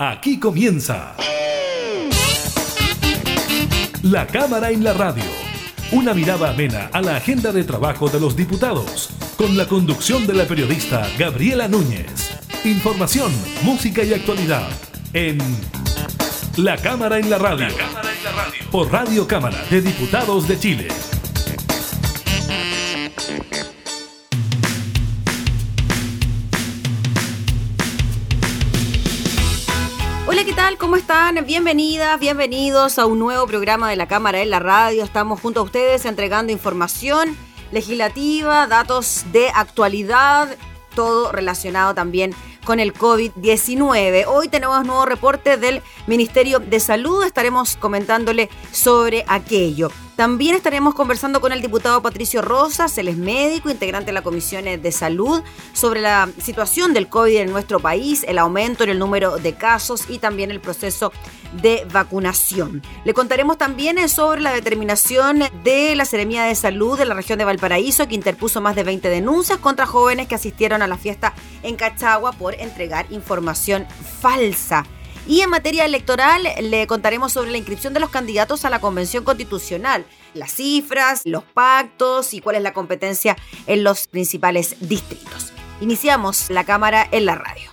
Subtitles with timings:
[0.00, 1.16] Aquí comienza.
[4.02, 5.24] La Cámara en la Radio.
[5.90, 9.10] Una mirada amena a la agenda de trabajo de los diputados.
[9.36, 12.30] Con la conducción de la periodista Gabriela Núñez.
[12.64, 13.32] Información,
[13.62, 14.68] música y actualidad.
[15.14, 15.38] En
[16.56, 17.66] La Cámara en la Radio.
[18.70, 20.88] Por Radio Cámara de Diputados de Chile.
[30.76, 31.46] ¿Cómo están?
[31.46, 35.02] Bienvenidas, bienvenidos a un nuevo programa de la Cámara en la Radio.
[35.02, 37.34] Estamos junto a ustedes entregando información
[37.72, 40.54] legislativa, datos de actualidad,
[40.94, 42.34] todo relacionado también
[42.66, 44.26] con el COVID-19.
[44.26, 49.90] Hoy tenemos nuevo reporte del Ministerio de Salud, estaremos comentándole sobre aquello.
[50.18, 54.64] También estaremos conversando con el diputado Patricio Rosas, él es médico, integrante de la Comisión
[54.64, 59.36] de Salud, sobre la situación del COVID en nuestro país, el aumento en el número
[59.36, 61.12] de casos y también el proceso
[61.62, 62.82] de vacunación.
[63.04, 67.44] Le contaremos también sobre la determinación de la Seremía de Salud de la región de
[67.44, 71.76] Valparaíso, que interpuso más de 20 denuncias contra jóvenes que asistieron a la fiesta en
[71.76, 73.86] Cachagua por entregar información
[74.20, 74.84] falsa.
[75.28, 79.24] Y en materia electoral le contaremos sobre la inscripción de los candidatos a la Convención
[79.24, 85.52] Constitucional, las cifras, los pactos y cuál es la competencia en los principales distritos.
[85.82, 87.70] Iniciamos la cámara en la radio.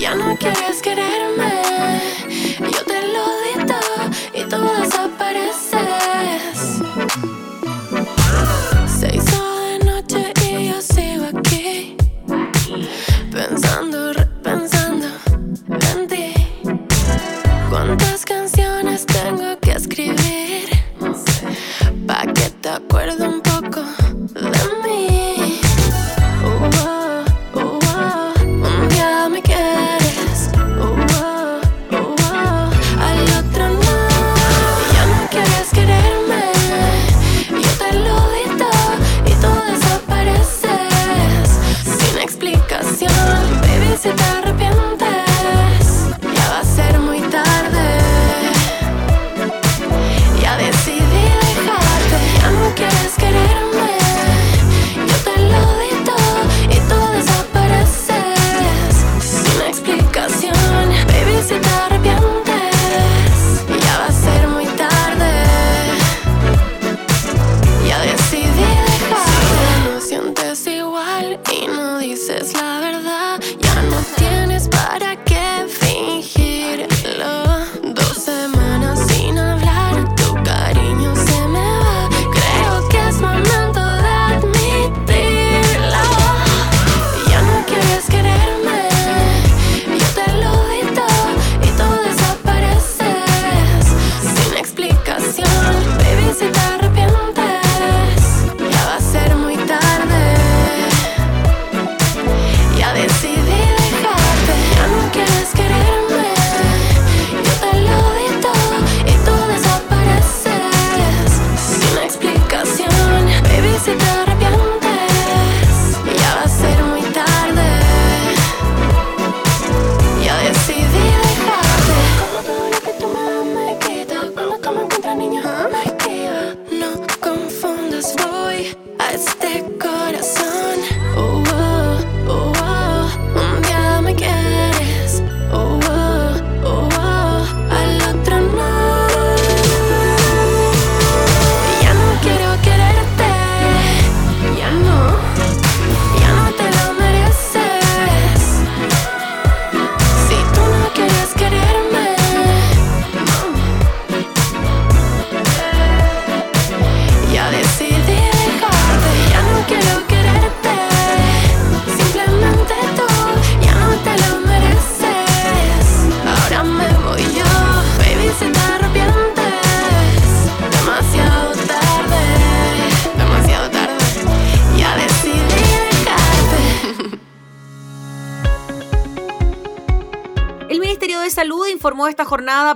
[0.00, 1.52] Ya no quieres quererme,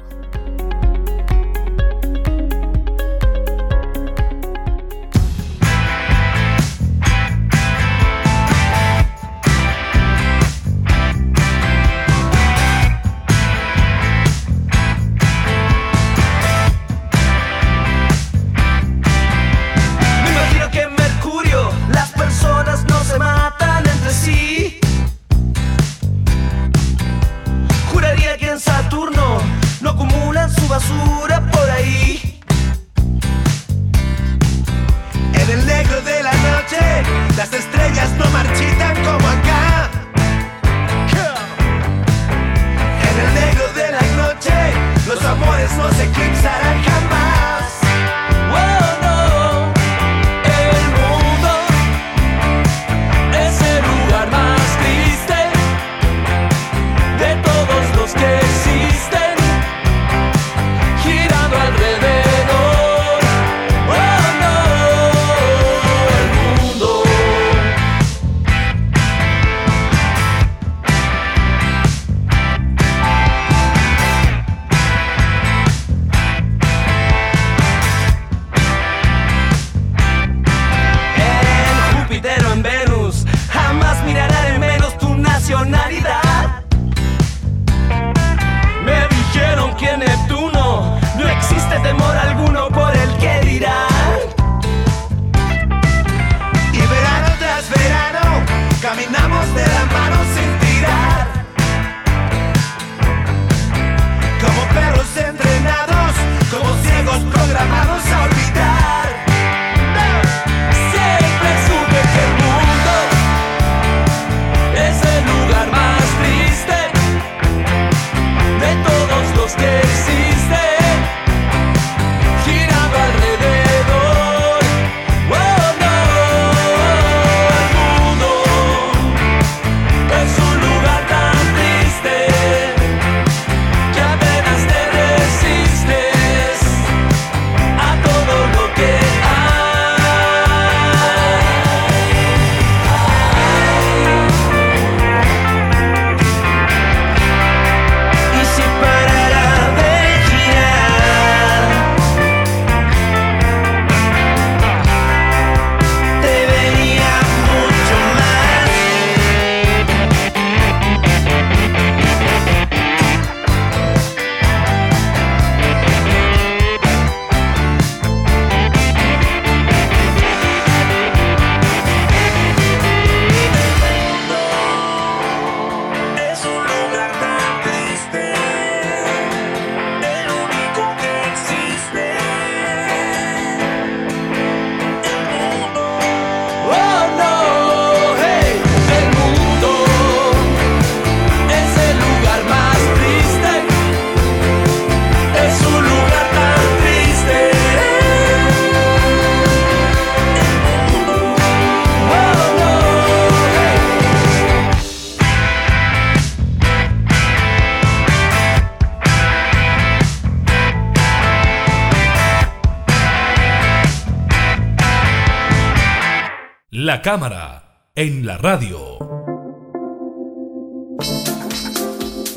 [216.95, 218.99] La cámara en la radio.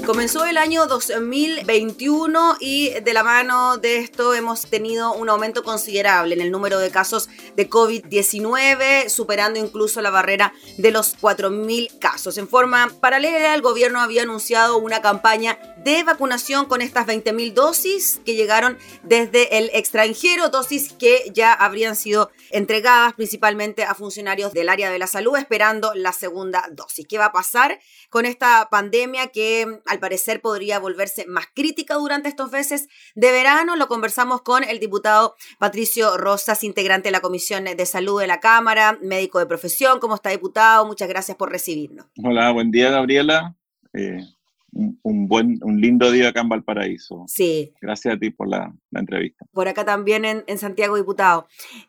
[0.07, 6.33] Comenzó el año 2021 y de la mano de esto hemos tenido un aumento considerable
[6.33, 12.39] en el número de casos de COVID-19, superando incluso la barrera de los 4.000 casos.
[12.39, 18.19] En forma paralela, el gobierno había anunciado una campaña de vacunación con estas 20.000 dosis
[18.25, 24.67] que llegaron desde el extranjero, dosis que ya habrían sido entregadas principalmente a funcionarios del
[24.67, 27.07] área de la salud esperando la segunda dosis.
[27.07, 27.79] ¿Qué va a pasar
[28.09, 33.77] con esta pandemia que al parecer podría volverse más crítica durante estos meses de verano.
[33.77, 38.41] Lo conversamos con el diputado Patricio Rosas, integrante de la Comisión de Salud de la
[38.41, 40.01] Cámara, médico de profesión.
[40.01, 40.85] ¿Cómo está, diputado?
[40.85, 42.07] Muchas gracias por recibirnos.
[42.21, 43.55] Hola, buen día, Gabriela.
[43.93, 44.19] Eh,
[44.71, 47.23] un, buen, un lindo día acá en Valparaíso.
[47.27, 47.73] Sí.
[47.81, 49.45] Gracias a ti por la, entrevista.
[49.51, 51.47] Por acá también en, en Santiago, diputado.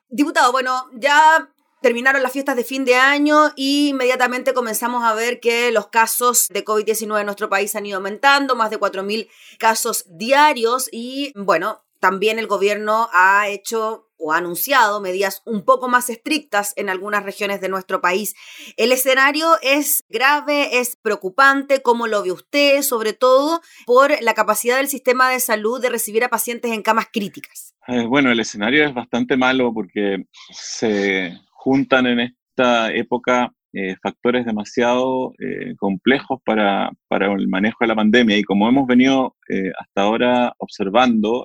[0.08, 1.48] Diputado, bueno, ya
[1.80, 6.48] terminaron las fiestas de fin de año y inmediatamente comenzamos a ver que los casos
[6.48, 11.84] de COVID-19 en nuestro país han ido aumentando, más de 4.000 casos diarios y bueno,
[12.00, 17.22] también el gobierno ha hecho o ha anunciado medidas un poco más estrictas en algunas
[17.22, 18.34] regiones de nuestro país.
[18.76, 22.82] El escenario es grave, es preocupante, ¿cómo lo ve usted?
[22.82, 27.06] Sobre todo por la capacidad del sistema de salud de recibir a pacientes en camas
[27.12, 27.74] críticas.
[27.86, 34.46] Eh, bueno, el escenario es bastante malo porque se juntan en esta época eh, factores
[34.46, 40.02] demasiado eh, complejos para, el manejo de la pandemia y como hemos venido eh, hasta
[40.02, 41.44] ahora observando,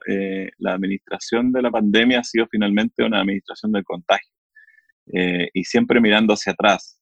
[0.57, 4.31] la administración de la pandemia ha sido finalmente una administración del contagio
[5.05, 6.97] y siempre mirando hacia atrás,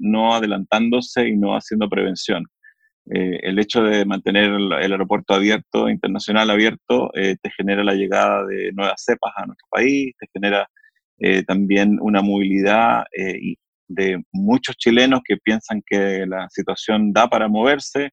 [0.00, 2.44] no adelantándose y no haciendo prevención.
[3.06, 9.02] el hecho de mantener el, aeropuerto abierto, internacional abierto, te genera la llegada de nuevas
[9.04, 10.68] cepas a nuestro país, te genera
[11.18, 13.54] eh, también una movilidad eh,
[13.88, 18.10] de muchos chilenos que piensan que la situación da para moverse,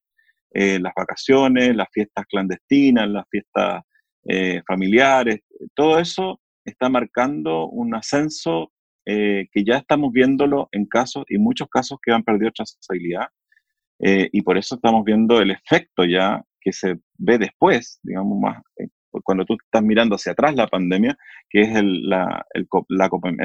[0.52, 3.82] eh, las vacaciones, las fiestas clandestinas, las fiestas
[4.66, 5.40] familiares,
[5.74, 8.72] todo eso está marcando un ascenso
[9.04, 13.26] que ya estamos viéndolo en casos y muchos casos que han perdido trazabilidad.
[13.98, 18.62] y por eso estamos viendo el efecto ya que se ve después, digamos, más
[19.22, 21.16] cuando tú estás mirando hacia atrás la pandemia,
[21.48, 22.10] que es el,
[22.54, 22.68] el,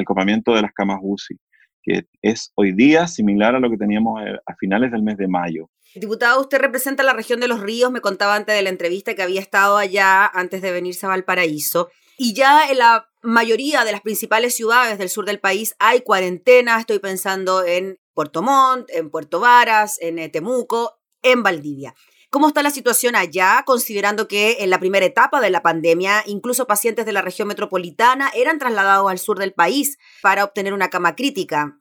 [0.05, 1.37] copamiento de las camas UCI,
[1.83, 5.27] que es hoy día similar a lo que teníamos eh, a finales del mes de
[5.27, 5.69] mayo.
[5.95, 9.23] Diputado, usted representa la región de los ríos, me contaba antes de la entrevista que
[9.23, 11.89] había estado allá antes de venirse a Valparaíso.
[12.17, 16.79] Y ya en la mayoría de las principales ciudades del sur del país hay cuarentena,
[16.79, 21.95] estoy pensando en Puerto Montt, en Puerto Varas, en eh, Temuco, en Valdivia.
[22.31, 26.67] ¿Cómo está la situación allá, considerando que en la primera etapa de la pandemia, incluso
[26.67, 31.15] pacientes de la región metropolitana eran trasladados al sur del país para obtener una cama
[31.15, 31.79] crítica?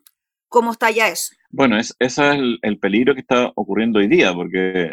[0.48, 1.34] ¿Cómo está ya eso?
[1.50, 4.92] Bueno, ese es el, peligro que está ocurriendo hoy día, porque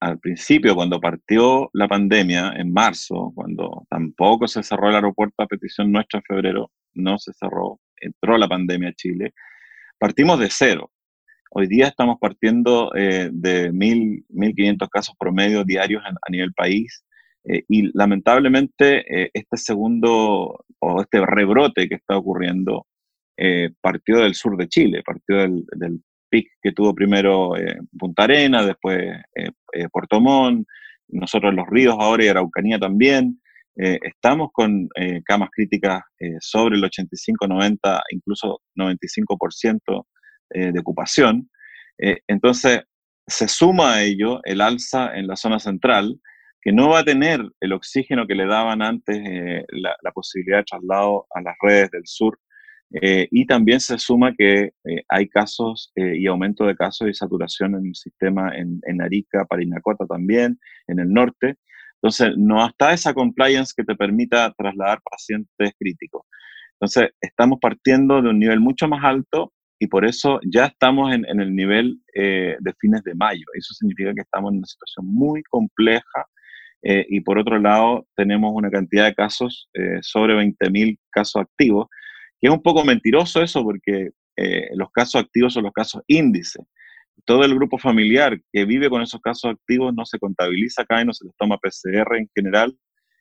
[0.00, 5.46] al principio, cuando partió la pandemia, en marzo, cuando tampoco se cerró el aeropuerto a
[5.46, 9.32] petición nuestra en febrero, no se cerró, entró la pandemia a Chile,
[9.96, 10.90] partimos de cero.
[11.50, 17.04] Hoy día estamos partiendo eh, de 1.500 casos promedio diarios a nivel país
[17.44, 22.86] eh, y lamentablemente eh, este segundo o este rebrote que está ocurriendo
[23.80, 27.52] partió del sur de Chile, partió del, del pic que tuvo primero
[27.96, 29.12] Punta Arena, después
[29.92, 30.66] Puerto Montt,
[31.06, 33.40] nosotros Los Ríos ahora y Araucanía también.
[33.76, 34.88] estamos con
[35.24, 36.02] camas críticas
[36.40, 40.04] sobre el 85, 90, incluso 95%
[40.50, 41.50] eh, de ocupación.
[41.98, 42.82] Eh, entonces,
[43.26, 46.18] se suma a ello el alza en la zona central,
[46.62, 50.64] que no va a tener el oxígeno que le daban antes eh, la, posibilidad de
[50.64, 52.38] traslado a las redes del sur.
[52.90, 54.70] y también se suma que
[55.10, 60.06] hay casos y aumento de casos y saturación en el sistema en, en Arica, Parinacota
[60.06, 61.56] también, en el norte.
[62.00, 66.22] Entonces, no está esa compliance que te permita trasladar pacientes críticos.
[66.80, 71.24] Entonces, estamos partiendo de un nivel mucho más alto y por eso ya estamos en,
[71.28, 73.44] el nivel eh, de fines de mayo.
[73.54, 76.26] Eso significa que estamos en una situación muy compleja
[76.82, 81.86] eh, y por otro lado tenemos una cantidad de casos, eh, sobre 20.000 casos activos,
[82.40, 84.10] que es un poco mentiroso eso porque
[84.74, 86.60] los casos activos son los casos índice.
[87.24, 91.04] Todo el grupo familiar que vive con esos casos activos no se contabiliza acá y
[91.04, 92.72] no se les toma PCR en general,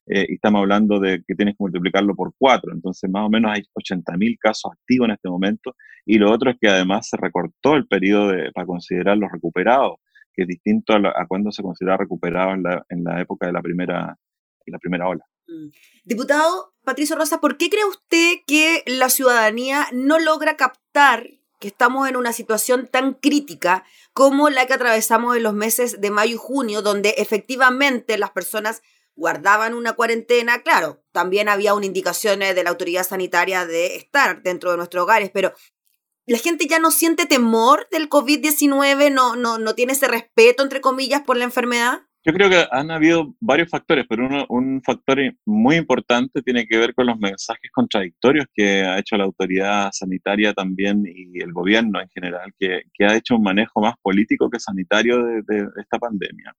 [0.08, 3.52] eh, y estamos hablando de que tienes que multiplicarlo por cuatro, entonces más o menos
[3.54, 7.76] hay 80.000 casos activos en este momento, y lo otro es que además se recortó
[7.76, 9.98] el periodo para considerar los recuperados,
[10.34, 13.62] que es distinto a, cuando se considera recuperado en la, en la época de la
[13.62, 14.18] primera,
[14.66, 15.26] la primera ola.
[15.48, 15.70] Mm.
[16.04, 21.28] Diputado, Patricio Rosa, ¿por qué cree usted que la ciudadanía no logra captar
[21.60, 23.84] que estamos en una situación tan crítica
[24.14, 28.84] como la que atravesamos en los meses de mayo y junio, donde efectivamente las personas
[29.18, 34.72] guardaban una cuarentena, claro, también había una indicación de la autoridad sanitaria de estar dentro
[34.72, 35.54] de nuestros hogares, pero
[36.28, 40.82] la gente ya no siente temor del COVID-19, no, no, no tiene ese respeto, entre
[40.82, 42.02] comillas, por la enfermedad.
[42.26, 46.78] Yo creo que han habido varios factores, pero uno, un factor muy importante tiene que
[46.78, 52.02] ver con los mensajes contradictorios que ha hecho la autoridad sanitaria también y el gobierno
[52.02, 56.54] en general, que, que ha hecho un manejo más político que sanitario de esta pandemia.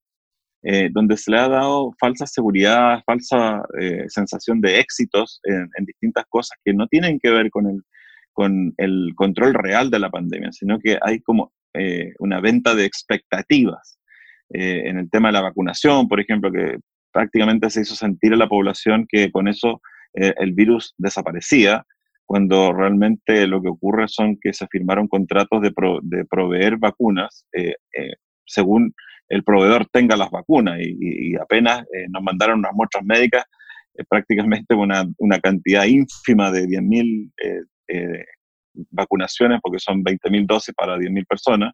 [0.65, 6.25] Eh, donde se le ha dado falsa seguridad, falsa eh, sensación de éxitos en, distintas
[6.29, 7.83] cosas que no tienen que ver con el,
[8.33, 12.85] con el control real de la pandemia, sino que hay como eh, una venta de
[12.85, 13.99] expectativas.
[14.51, 16.79] en el tema de la vacunación, por ejemplo, que
[17.13, 19.81] prácticamente se hizo sentir a la población que con eso
[20.15, 21.85] el virus desaparecía,
[22.25, 25.73] cuando realmente lo que ocurre son que se firmaron contratos de,
[26.03, 27.47] de proveer vacunas
[28.47, 28.95] según
[29.29, 33.45] el proveedor tenga las vacunas y, apenas eh, nos mandaron unas muestras médicas,
[33.95, 37.33] eh, prácticamente una, una, cantidad ínfima de 10.000
[37.89, 38.25] eh,
[38.91, 41.73] vacunaciones, porque son 20.000 dosis para 10.000 personas,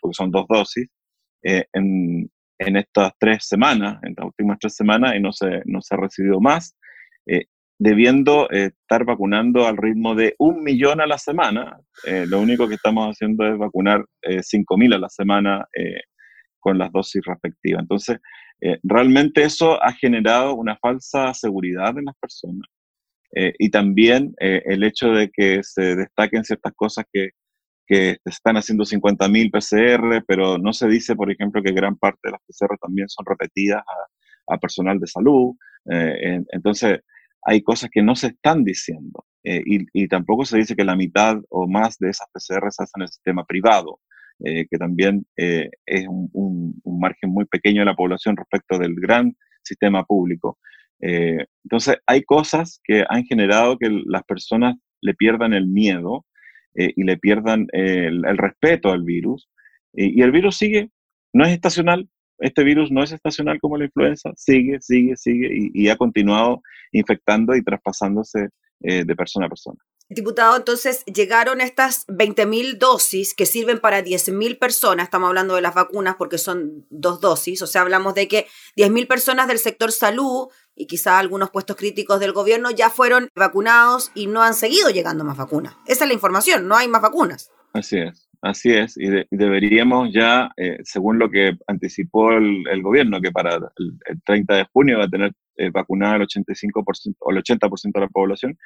[0.00, 0.88] porque son dos dosis,
[1.42, 5.94] en, en, estas tres semanas, en las últimas tres semanas, y no se, no se
[5.94, 6.76] ha recibido más,
[7.78, 11.78] debiendo estar vacunando al ritmo de un millón a la semana.
[12.26, 15.64] lo único que estamos haciendo es vacunar 5.000 a la semana
[16.60, 17.82] con las dosis respectivas.
[17.82, 18.18] Entonces,
[18.60, 22.68] eh, realmente eso ha generado una falsa seguridad en las personas.
[23.34, 27.30] Eh, y también eh, el hecho de que se destaquen ciertas cosas que,
[27.86, 32.32] que están haciendo 50.000 PCR, pero no se dice, por ejemplo, que gran parte de
[32.32, 35.54] las PCR también son repetidas a, a personal de salud.
[36.52, 37.00] entonces,
[37.42, 39.24] hay cosas que no se están diciendo.
[39.42, 43.00] Y, y, tampoco se dice que la mitad o más de esas PCR se hacen
[43.00, 44.00] en el sistema privado.
[44.44, 49.36] Eh, que también eh, es un, margen muy pequeño de la población respecto del gran
[49.62, 50.58] sistema público.
[51.00, 56.24] Eh, entonces, hay cosas que han generado que las personas le pierdan el miedo
[56.74, 59.48] y le pierdan el, respeto al virus.
[59.94, 60.90] y el virus sigue,
[61.32, 65.88] no es estacional, este virus no es estacional como la influenza, sigue, sigue, sigue y
[65.88, 68.48] ha continuado infectando y traspasándose
[68.80, 69.78] de persona a persona.
[70.10, 75.74] Diputado, entonces llegaron estas 20.000 dosis que sirven para 10.000 personas, estamos hablando de las
[75.74, 78.46] vacunas porque son dos dosis, o sea, hablamos de que
[78.78, 84.10] 10.000 personas del sector salud y quizá algunos puestos críticos del gobierno ya fueron vacunados
[84.14, 85.76] y no han seguido llegando más vacunas.
[85.86, 87.50] Esa es la información, no hay más vacunas.
[87.74, 93.30] Así es, así es, y, deberíamos ya, eh, según lo que anticipó el, gobierno, que
[93.30, 97.92] para el, 30 de junio va a tener eh, vacunada el 85% o el 80%
[97.92, 98.58] de la población,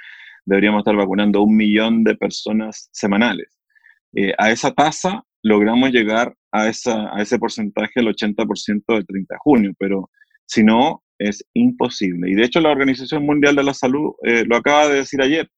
[0.44, 3.59] deberíamos estar vacunando un millón de personas semanales.
[4.14, 9.72] Eh, a esa tasa logramos llegar a, ese porcentaje del 80% del 30 de junio,
[9.78, 10.11] pero
[10.46, 12.31] si no, es imposible.
[12.31, 15.48] Y de hecho la Organización Mundial de la Salud eh, lo acaba de decir ayer,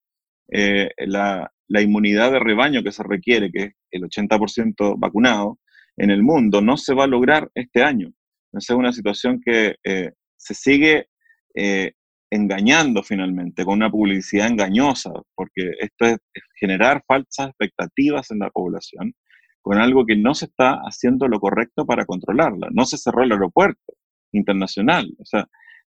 [0.52, 5.58] eh, la, la, inmunidad de rebaño que se requiere, que es el 80% vacunado
[5.96, 8.12] en el mundo, no se va a lograr este año.
[8.52, 9.74] Es una situación que
[10.36, 11.08] se sigue
[12.34, 16.18] engañando finalmente, con una publicidad engañosa, porque esto es
[16.58, 19.14] generar falsas expectativas en la población
[19.62, 22.68] con algo que no se está haciendo lo correcto para controlarla.
[22.72, 23.94] No se cerró el aeropuerto
[24.32, 25.10] internacional.
[25.18, 25.48] O sea,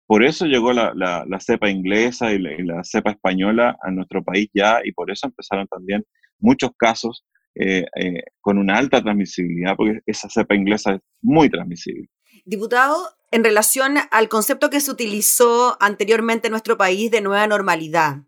[0.06, 4.80] por eso llegó la, la, cepa inglesa y la, cepa española a nuestro país ya
[4.84, 6.04] y por eso empezaron también
[6.38, 7.24] muchos casos
[7.54, 12.08] eh, eh, con una alta transmisibilidad, porque esa cepa inglesa es muy transmisible.
[12.44, 18.18] Diputado, en relación al concepto que se utilizó anteriormente en nuestro país de nueva normalidad,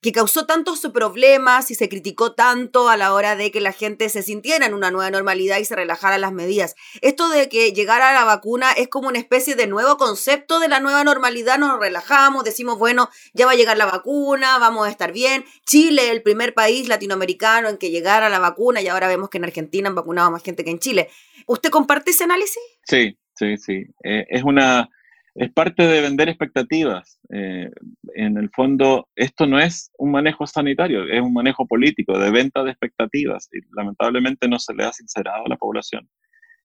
[0.00, 4.08] que causó tantos problemas y se criticó tanto a la hora de que la gente
[4.10, 6.76] se sintiera en una nueva normalidad y se relajara las medidas.
[7.00, 10.78] Esto de que llegara la vacuna es como una especie de nuevo concepto de la
[10.78, 15.10] nueva normalidad, nos relajamos, decimos, bueno, ya va a llegar la vacuna, vamos a estar
[15.12, 15.44] bien.
[15.66, 19.44] Chile, el primer país latinoamericano en que llegara la vacuna y ahora vemos que en
[19.44, 21.10] Argentina han vacunado más gente que en Chile.
[21.46, 22.62] ¿Usted comparte ese análisis?
[22.84, 23.84] Sí, Sí, sí.
[24.04, 24.88] Eh, es una
[25.34, 27.18] es parte de vender expectativas.
[27.30, 27.68] Eh,
[28.14, 32.62] en el fondo, esto no es un manejo sanitario, es un manejo político de venta
[32.62, 33.48] de expectativas.
[33.52, 36.08] Y lamentablemente no se le ha sincerado a la población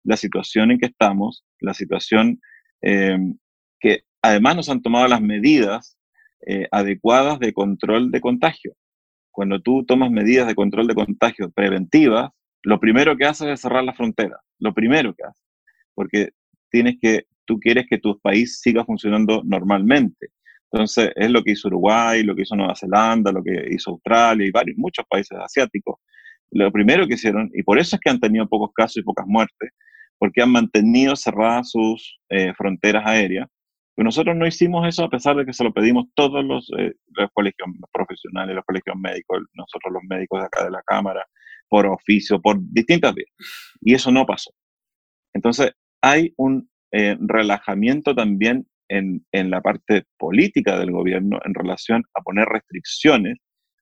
[0.03, 2.39] la situación en que estamos, la situación
[2.81, 3.17] eh,
[3.81, 5.97] que además nos han tomado las medidas
[6.71, 8.73] adecuadas de control de contagio.
[9.29, 12.31] Cuando tú tomas medidas de control de contagio preventivas,
[12.63, 15.45] lo primero que haces es cerrar la frontera, lo primero que haces,
[15.93, 16.29] porque
[16.69, 20.29] tienes que, tú quieres que tu país siga funcionando normalmente.
[20.71, 24.45] Entonces, es lo que hizo Uruguay, lo que hizo Nueva Zelanda, lo que hizo Australia
[24.45, 25.95] y varios, muchos países asiáticos.
[26.51, 29.25] Lo primero que hicieron, y por eso es que han tenido pocos casos y pocas
[29.27, 29.71] muertes,
[30.17, 33.47] porque han mantenido cerradas sus eh, fronteras aéreas.
[33.95, 36.93] Pero nosotros no hicimos eso a pesar de que se lo pedimos todos los, eh,
[37.15, 41.25] los colegios profesionales, los colegios médicos, nosotros los médicos de acá de la Cámara,
[41.67, 43.29] por oficio, por distintas vías.
[43.81, 44.51] Y eso no pasó.
[45.33, 52.03] Entonces, hay un eh, relajamiento también en, en, la parte política del gobierno en relación
[52.15, 53.37] a poner restricciones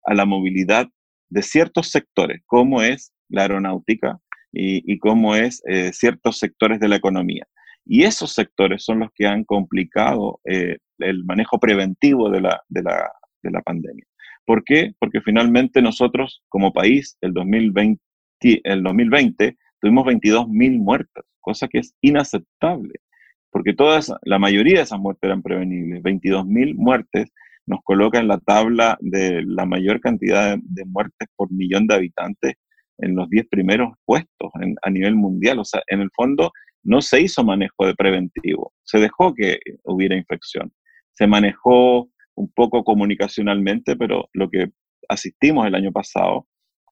[0.06, 0.88] a la movilidad
[1.30, 4.20] de ciertos sectores, como es la aeronáutica
[4.52, 7.46] y, y como es eh, ciertos sectores de la economía.
[7.86, 12.84] Y esos sectores son los que han complicado eh, el manejo preventivo de la, de,
[12.84, 13.10] la,
[13.44, 14.04] de la pandemia.
[14.46, 14.94] ¿Por qué?
[15.00, 18.02] Porque finalmente nosotros como país, el 2020,
[18.42, 22.96] el 2020 tuvimos 22.000 muertes, cosa que es inaceptable,
[23.52, 26.04] porque todas, la mayoría de esas muertes eran prevenibles.
[26.04, 27.32] 22.000 muertes
[27.66, 32.56] nos coloca en la tabla de la mayor cantidad de, muertes por millón de habitantes
[32.98, 35.60] en los 10 primeros puestos a nivel mundial.
[35.60, 36.52] O sea, en el fondo
[36.84, 40.74] no se hizo manejo de preventivo, se dejó que hubiera infección.
[41.14, 44.72] Se manejó un poco comunicacionalmente, pero lo que
[45.08, 46.46] asistimos el año pasado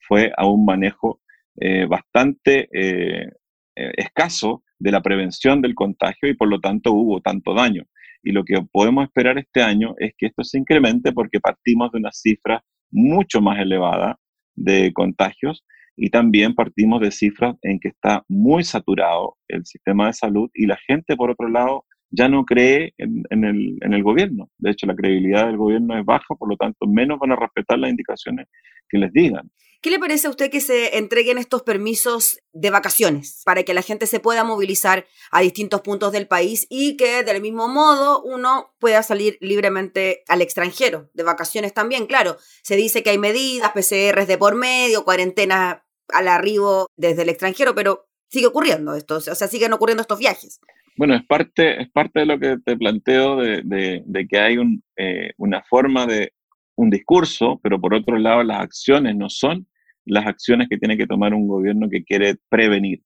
[0.08, 1.20] fue a un manejo
[1.60, 3.32] eh, bastante eh,
[3.76, 7.84] eh, escaso de la prevención del contagio y por lo tanto hubo tanto daño.
[8.24, 12.00] Y lo que podemos esperar este año es que esto se incremente porque partimos de
[12.00, 14.18] una cifra mucho más elevada
[14.56, 15.64] de contagios
[15.96, 20.66] y también partimos de cifras en que está muy saturado el sistema de salud y
[20.66, 21.86] la gente, por otro lado,
[22.16, 24.50] ya no cree en, el, en, el, gobierno.
[24.58, 27.78] De hecho, la credibilidad del gobierno es baja, por lo tanto, menos van a respetar
[27.78, 28.48] las indicaciones
[28.90, 29.52] que les digan.
[29.82, 33.84] ¿Qué le parece a usted que se entreguen estos permisos de vacaciones para que la
[33.84, 38.74] gente se pueda movilizar a distintos puntos del país y que del mismo modo uno
[38.80, 41.10] pueda salir libremente al extranjero?
[41.14, 42.38] De vacaciones también, claro.
[42.64, 47.76] Se dice que hay medidas, PCRs de por medio, cuarentena al arribo desde el extranjero,
[47.76, 50.60] pero sigue ocurriendo esto, o sea, siguen ocurriendo estos viajes.
[50.98, 53.62] Bueno, es parte, es parte de lo que te planteo de,
[54.06, 56.32] de, que hay un, eh, una forma de
[56.76, 59.68] un discurso, pero por otro lado las acciones no son
[60.06, 63.02] las acciones que tiene que tomar un gobierno que quiere prevenir.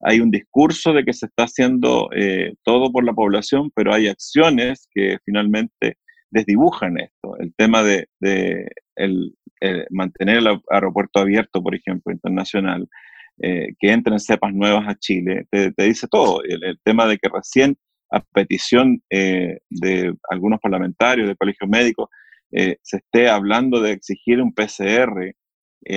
[0.00, 4.08] Hay un discurso de que se está haciendo eh, todo por la población, pero hay
[4.08, 5.98] acciones que finalmente
[6.30, 7.36] desdibujan esto.
[7.38, 8.06] El tema de,
[8.96, 9.34] el,
[9.90, 12.88] mantener el aeropuerto abierto, por ejemplo, internacional,
[13.42, 16.40] eh, que entren cepas nuevas a Chile, te, dice todo.
[16.44, 17.76] El, tema de que recién,
[18.10, 22.08] a petición eh, de algunos parlamentarios, de colegios médicos,
[22.52, 25.34] eh, se esté hablando de exigir un PCR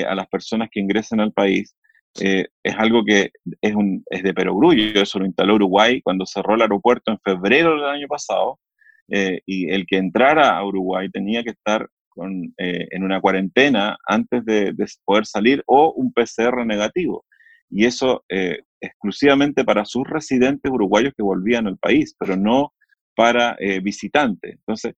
[0.06, 1.74] a las personas que ingresen al país,
[2.20, 5.02] es algo que es, un, es de perogrullo.
[5.02, 8.60] Eso lo instaló Uruguay cuando cerró el aeropuerto en febrero del año pasado.
[9.08, 14.74] y el que entrara a Uruguay tenía que estar con, en una cuarentena antes de,
[14.74, 17.24] de, poder salir o un PCR negativo
[17.70, 22.74] y eso eh, exclusivamente para sus residentes uruguayos que volvían al país, pero no
[23.16, 24.54] para eh, visitantes.
[24.56, 24.94] Entonces,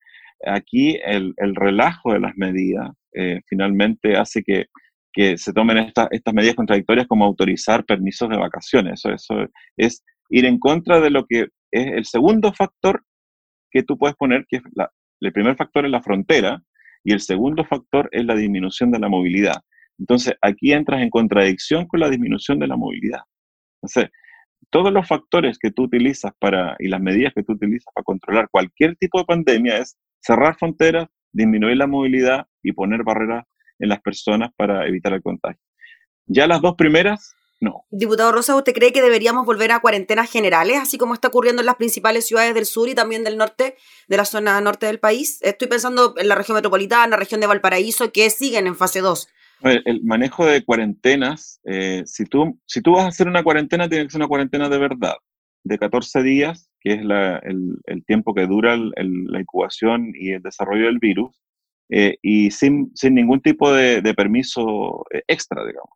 [0.45, 4.65] aquí el, relajo de las medidas eh, finalmente hace que,
[5.35, 9.01] se tomen estas medidas contradictorias como autorizar permisos de vacaciones.
[9.03, 13.03] Eso, eso es ir en contra de lo que es el segundo factor
[13.69, 14.63] que tú puedes poner, que es
[15.19, 16.63] el primer factor es la frontera
[17.03, 19.61] y el segundo factor es la disminución de la movilidad.
[19.97, 23.19] Entonces, aquí entras en contradicción con la disminución de la movilidad.
[23.81, 24.11] Entonces,
[24.69, 28.49] todos los factores que tú utilizas para, y las medidas que tú utilizas para controlar
[28.51, 33.45] cualquier tipo de pandemia es cerrar fronteras, disminuir la movilidad y poner barreras
[33.79, 35.61] en las personas para evitar el contagio.
[36.25, 37.85] Ya las dos primeras, no.
[37.91, 41.65] Diputado Rosa, ¿usted cree que deberíamos volver a cuarentenas generales, así como está ocurriendo en
[41.65, 43.75] las principales ciudades del sur y también del norte,
[44.07, 45.39] de la zona norte del país?
[45.41, 49.27] Estoy pensando en la región metropolitana, la región de Valparaíso, que siguen en fase 2.
[49.61, 54.05] El manejo de cuarentenas, eh, si, tú, si tú vas a hacer una cuarentena, tiene
[54.05, 55.15] que ser una cuarentena de verdad,
[55.65, 60.99] de 14 días, que es el, tiempo que dura la incubación y el desarrollo del
[60.99, 61.41] virus,
[61.89, 65.89] eh, y sin, ningún tipo de, permiso eh, extra, digamos.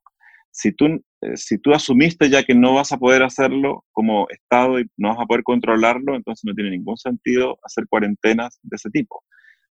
[0.52, 1.02] Si tú,
[1.36, 5.20] si tú asumiste ya que no vas a poder hacerlo como Estado y no vas
[5.20, 9.24] a poder controlarlo, entonces no tiene ningún sentido hacer cuarentenas de ese tipo.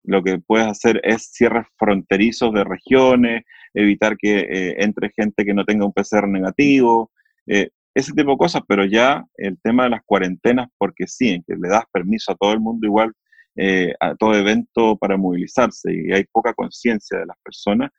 [0.04, 3.42] Lo que puedes hacer es cierres fronterizos de regiones,
[3.74, 7.10] evitar que eh, entre gente que no tenga un PCR negativo,
[7.46, 11.42] eh, ese tipo de cosas, pero ya el tema de las cuarentenas, porque sí, en
[11.46, 13.12] que le das permiso a todo el mundo igual,
[13.56, 17.90] eh, a todo evento para movilizarse y hay poca conciencia de las personas,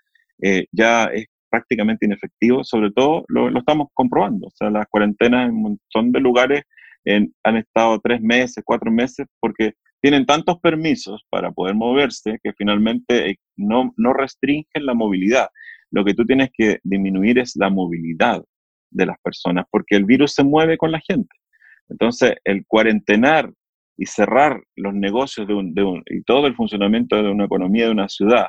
[0.71, 5.62] ya es prácticamente inefectivo, sobre todo lo, estamos comprobando, o sea, las cuarentenas en un
[5.62, 6.63] montón de lugares
[7.43, 13.31] han estado tres meses, cuatro meses, porque tienen tantos permisos para poder moverse que finalmente
[13.31, 15.47] eh, no, no restringen la movilidad.
[15.91, 18.43] Lo que tú tienes que disminuir es la movilidad
[18.91, 21.33] de las personas, porque el virus se mueve con la gente.
[21.89, 23.51] Entonces, el cuarentenar
[23.97, 28.10] y cerrar los negocios de un, y todo el funcionamiento de una economía de una
[28.10, 28.47] ciudad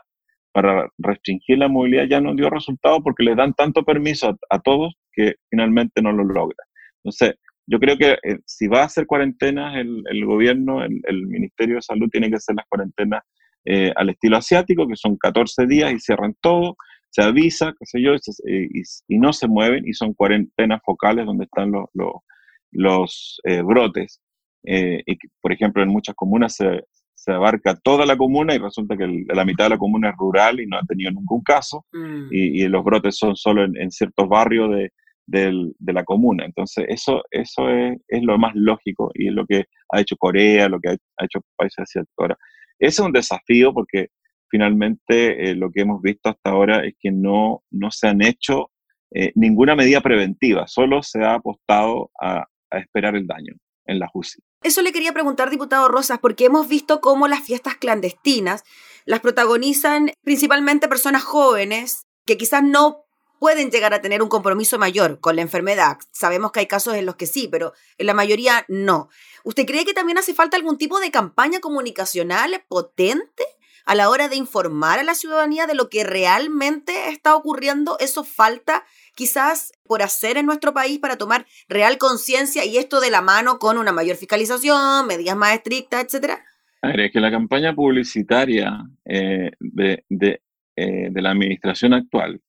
[0.59, 4.93] para restringir la movilidad ya no dio resultado porque le dan tanto permiso a, todos
[5.13, 6.57] que finalmente no lo logra.
[6.97, 11.83] Entonces, yo creo que eh, si va a hacer cuarentenas el, gobierno, el, Ministerio de
[11.83, 13.23] Salud tiene que hacer las cuarentenas
[13.67, 16.75] eh, al estilo asiático, que son 14 días y cierran todo,
[17.11, 21.45] se avisa, qué sé yo, y, y, no se mueven y son cuarentenas focales donde
[21.45, 24.21] están los, eh, brotes.
[24.65, 25.05] Eh,
[25.41, 26.83] por ejemplo, en muchas comunas se,
[27.29, 30.61] se, abarca toda la comuna y resulta que la mitad de la comuna es rural
[30.61, 32.29] y no ha tenido ningún caso, mm.
[32.31, 34.91] y, y, los brotes son solo en, en ciertos barrios de,
[35.27, 36.45] de, de, la comuna.
[36.45, 40.69] Entonces, eso, eso es, es, lo más lógico y es lo que ha hecho Corea,
[40.69, 42.15] lo que ha, ha hecho países asiáticos.
[42.19, 42.37] Ahora,
[42.79, 44.09] ese es un desafío porque
[44.51, 48.71] finalmente eh, lo que hemos visto hasta ahora es que no, no se han hecho
[49.15, 53.55] eh, ninguna medida preventiva, solo se ha apostado a, a esperar el daño
[53.89, 54.41] en la UCI.
[54.63, 58.63] Eso le quería preguntar, diputado Rosas, porque hemos visto cómo las fiestas clandestinas
[59.05, 63.05] las protagonizan principalmente personas jóvenes que quizás no
[63.39, 65.99] pueden llegar a tener un compromiso mayor con la enfermedad.
[66.13, 69.09] Sabemos que hay casos en los que sí, pero en la mayoría no.
[69.45, 73.45] ¿Usted cree que también hace falta algún tipo de campaña comunicacional potente
[73.89, 77.97] a la hora de informar a la ciudadanía de lo que realmente está ocurriendo?
[78.01, 83.11] ¿Eso falta quizás por hacer en nuestro país para tomar real conciencia y esto de
[83.11, 86.45] la mano con una mayor fiscalización, medidas más estrictas, etcétera?
[86.83, 90.43] Es que la campaña publicitaria eh, de, de,
[90.77, 92.43] eh, de la administración actual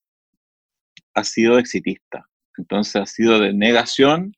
[1.13, 2.27] ha sido exitista.
[2.57, 4.35] Entonces ha sido de negación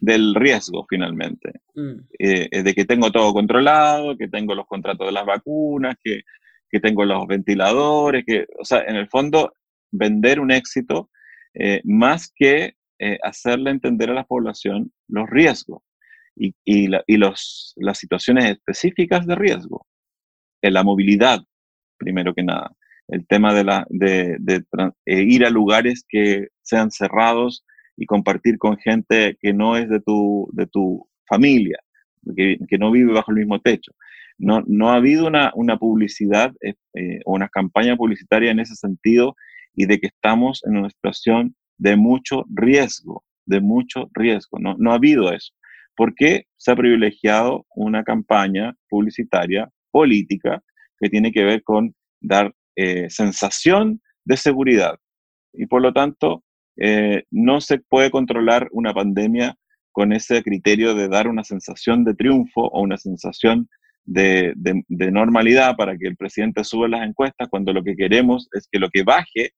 [0.00, 1.94] del riesgo finalmente, mm.
[2.16, 6.22] eh, de que tengo todo controlado, que tengo los contratos de las vacunas, que,
[6.74, 9.52] que, tengo los ventiladores, que, o sea, en el fondo
[9.92, 11.10] vender un éxito
[11.54, 15.82] eh, más que eh, hacerle entender a la población los riesgos
[16.36, 19.86] y, y, la, y los, las situaciones específicas de riesgo,
[20.62, 21.40] en la movilidad,
[21.98, 22.72] primero que nada
[23.08, 24.64] el tema de, la, de, de,
[25.06, 27.64] eh, ir a lugares que sean cerrados
[27.96, 31.78] y compartir con gente que no es de tu, de tu familia,
[32.36, 33.92] que, que no vive bajo el mismo techo.
[34.38, 38.74] No, no ha habido una, una publicidad eh, eh, o una campaña publicitaria en ese
[38.74, 39.36] sentido
[39.74, 44.58] y de que estamos en una situación de mucho riesgo, de mucho riesgo.
[44.58, 45.52] No, no ha habido eso.
[45.96, 50.62] ¿Por qué se ha privilegiado una campaña publicitaria política
[50.98, 54.98] que tiene que ver con dar eh, sensación de seguridad.
[55.52, 56.42] Y por lo tanto,
[57.30, 59.56] no se puede controlar una pandemia
[59.92, 63.68] con ese criterio de dar una sensación de triunfo o una sensación
[64.04, 68.68] de, de, normalidad para que el presidente suba las encuestas, cuando lo que queremos es
[68.70, 69.50] que lo que baje,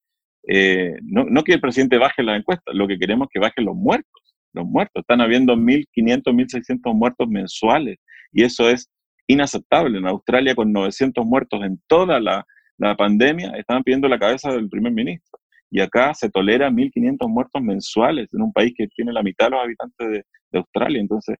[0.49, 3.65] eh, no, no, que el presidente baje las encuestas, lo que queremos es que bajen
[3.65, 4.23] los muertos.
[4.53, 7.99] Los muertos, están habiendo 1.500, 1.600 muertos mensuales
[8.33, 8.89] y eso es
[9.27, 9.99] inaceptable.
[9.99, 12.45] En Australia, con 900 muertos en toda la,
[12.79, 15.39] la pandemia, estaban pidiendo la cabeza del primer ministro.
[15.71, 19.51] Y acá se tolera 1.500 muertos mensuales en un país que tiene la mitad de
[19.51, 20.25] los habitantes de,
[20.59, 21.01] Australia.
[21.01, 21.37] Entonces,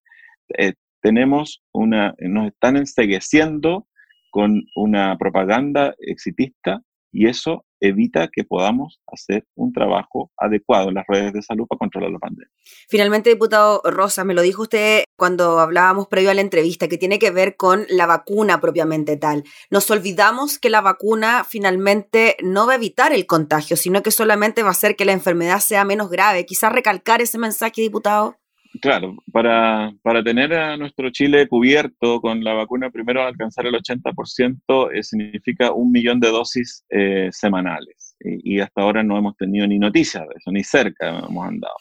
[0.59, 0.75] eh,
[1.07, 3.87] tenemos una, nos están ensegueciendo
[4.33, 6.81] con una propaganda exitista
[7.13, 11.79] y eso evita que podamos hacer un trabajo adecuado en las redes de salud para
[11.79, 12.51] controlar la pandemia.
[12.89, 17.21] Finalmente, diputado Rosa, me lo dijo usted cuando hablábamos previo a la entrevista, que tiene
[17.21, 19.45] que ver con la vacuna propiamente tal.
[19.71, 24.65] Nos olvidamos que la vacuna finalmente no va a evitar el contagio, sino que solamente
[24.65, 26.47] va a hacer que la enfermedad sea menos grave.
[26.47, 28.39] Quizás recalcar ese mensaje, diputado.
[28.81, 34.91] Claro, para, para, tener a nuestro Chile cubierto con la vacuna, primero alcanzar el 80%
[34.93, 38.17] eh, significa un millón de dosis eh, semanales.
[38.19, 41.75] Y, hasta ahora no hemos tenido ni noticias de eso, ni cerca hemos andado.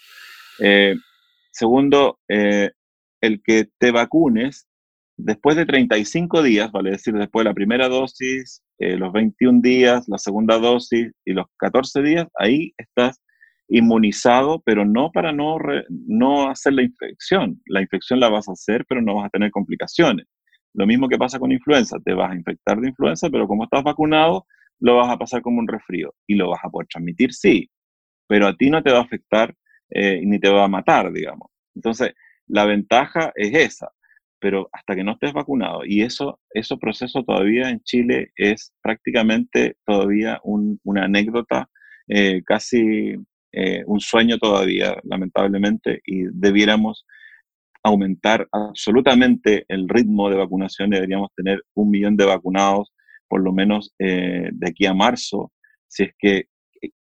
[0.60, 0.96] Eh,
[1.52, 4.68] segundo, el que te vacunes
[5.18, 10.18] después de 35 días, vale decir, después de la primera dosis, los 21 días, la
[10.18, 13.22] segunda dosis y los 14 días, ahí estás
[13.68, 17.62] inmunizado, pero no para no, re, no hacer la infección.
[17.68, 20.26] La infección la vas a hacer, pero no vas a tener complicaciones.
[20.74, 23.84] Lo mismo que pasa con influenza, te vas a infectar de influenza, pero como estás
[23.84, 24.46] vacunado,
[24.80, 27.70] lo vas a pasar como un resfrío y lo vas a poder transmitir, sí,
[28.28, 29.56] pero a ti no te va a afectar
[29.90, 31.50] eh, ni te va a matar, digamos.
[31.76, 32.14] Entonces,
[32.48, 33.90] la ventaja es esa,
[34.40, 39.78] pero hasta que no estés vacunado, y eso, eso proceso todavía en Chile es prácticamente
[39.86, 41.70] todavía un, una anécdota
[42.08, 43.16] eh, casi
[43.58, 47.06] eh, un sueño todavía, lamentablemente, y debiéramos
[47.84, 52.92] aumentar absolutamente el ritmo de vacunación, deberíamos tener un millón de vacunados
[53.30, 55.54] por lo menos eh, de aquí a marzo,
[55.88, 56.46] si es que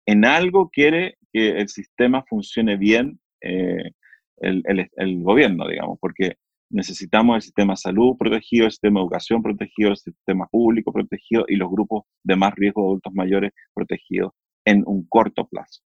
[0.05, 3.91] en algo quiere que el sistema funcione bien eh,
[4.37, 6.33] el, el, gobierno, digamos, porque
[6.69, 11.45] necesitamos el sistema de salud protegido, el sistema de educación protegido, el sistema público protegido
[11.47, 14.33] y los grupos de más riesgo de adultos mayores protegidos
[14.65, 15.81] en un corto plazo.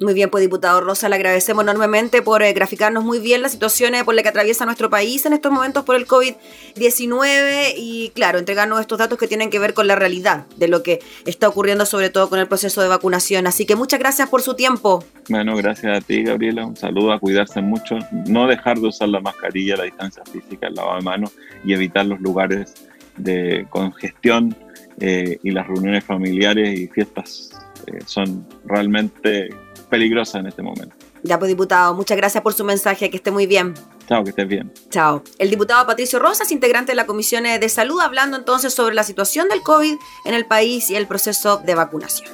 [0.00, 4.02] Muy bien, pues diputado Rosa, le agradecemos enormemente por eh, graficarnos muy bien las situaciones
[4.02, 8.80] por las que atraviesa nuestro país en estos momentos por el COVID-19 y, claro, entregarnos
[8.80, 12.10] estos datos que tienen que ver con la realidad de lo que está ocurriendo, sobre
[12.10, 13.46] todo con el proceso de vacunación.
[13.46, 15.04] Así que muchas gracias por su tiempo.
[15.28, 16.66] Bueno, gracias a ti, Gabriela.
[16.66, 20.74] Un saludo, a cuidarse mucho, no dejar de usar la mascarilla, la distancia física, el
[20.74, 21.32] lavado de manos
[21.64, 22.74] y evitar los lugares
[23.16, 24.56] de congestión
[24.98, 27.50] eh, y las reuniones familiares y fiestas
[27.86, 29.48] eh, son realmente
[29.88, 30.94] peligrosas en este momento.
[31.22, 33.74] Ya pues diputado, muchas gracias por su mensaje, que esté muy bien.
[34.08, 34.72] Chao, que estés bien.
[34.90, 35.22] Chao.
[35.38, 39.48] El diputado Patricio Rosas, integrante de la Comisión de Salud, hablando entonces sobre la situación
[39.48, 42.30] del COVID en el país y el proceso de vacunación.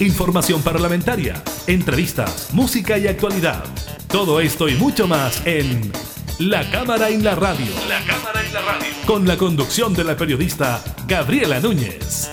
[0.00, 3.64] Información parlamentaria, entrevistas, música y actualidad.
[4.06, 5.90] Todo esto y mucho más en
[6.38, 7.66] la Cámara en la Radio.
[7.88, 8.86] La Cámara en la Radio.
[9.06, 12.30] Con la conducción de la periodista Gabriela Núñez.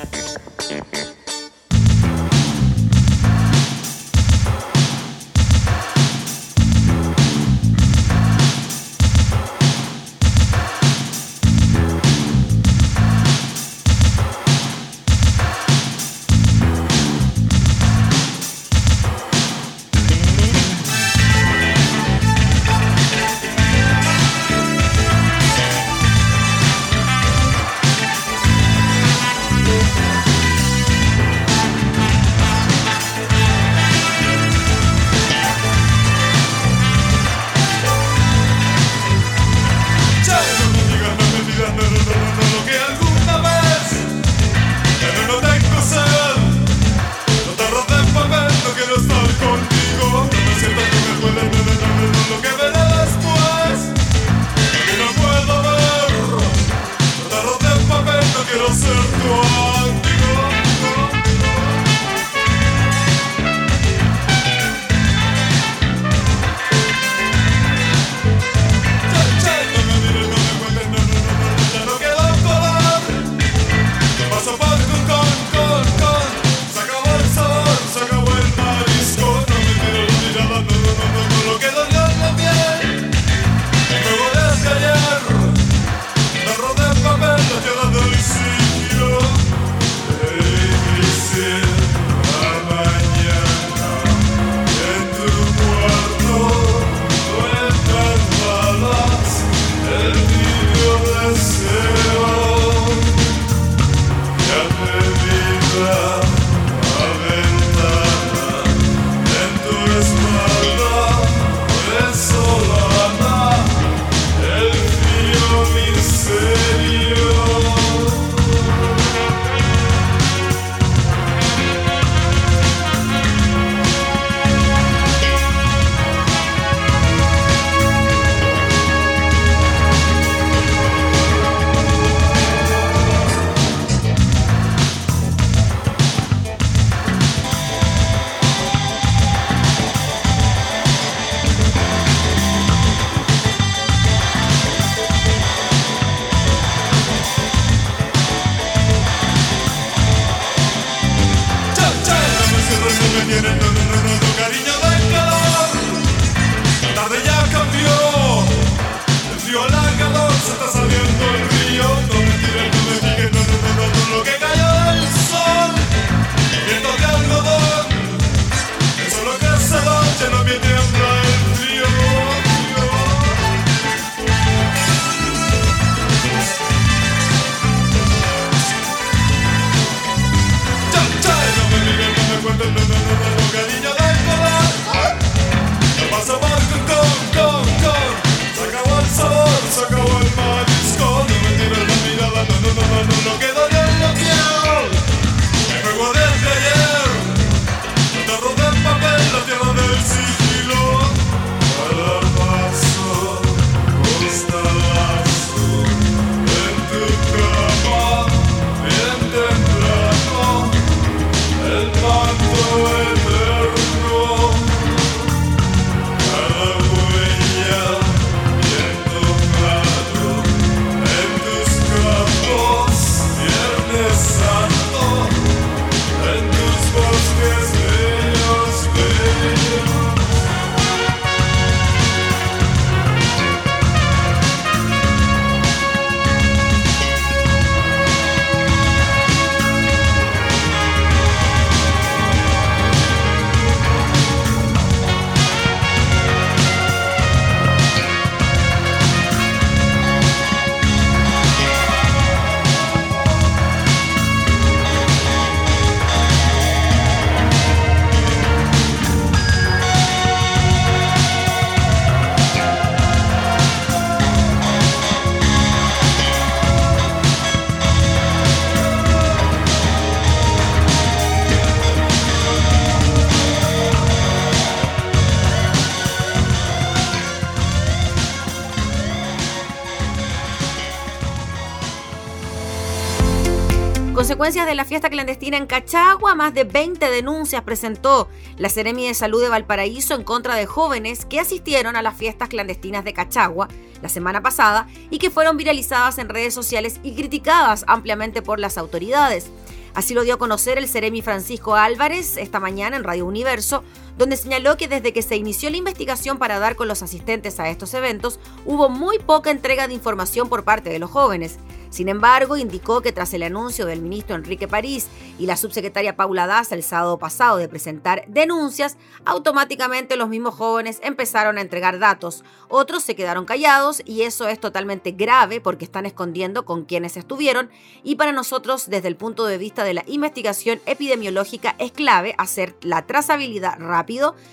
[284.55, 289.41] De la fiesta clandestina en Cachagua, más de 20 denuncias presentó la Seremi de Salud
[289.41, 293.67] de Valparaíso en contra de jóvenes que asistieron a las fiestas clandestinas de Cachagua
[294.01, 298.77] la semana pasada y que fueron viralizadas en redes sociales y criticadas ampliamente por las
[298.77, 299.51] autoridades.
[299.93, 303.83] Así lo dio a conocer el Ceremi Francisco Álvarez esta mañana en Radio Universo,
[304.17, 307.69] donde señaló que desde que se inició la investigación para dar con los asistentes a
[307.69, 311.57] estos eventos, hubo muy poca entrega de información por parte de los jóvenes.
[311.95, 315.07] Sin embargo, indicó que tras el anuncio del ministro Enrique París
[315.39, 320.99] y la subsecretaria Paula Daza el sábado pasado de presentar denuncias, automáticamente los mismos jóvenes
[321.03, 322.43] empezaron a entregar datos.
[322.67, 327.69] Otros se quedaron callados y eso es totalmente grave porque están escondiendo con quienes estuvieron
[328.03, 332.75] y para nosotros desde el punto de vista de la investigación epidemiológica es clave hacer
[332.81, 333.79] la trazabilidad